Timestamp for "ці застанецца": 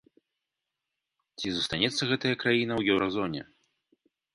1.37-2.01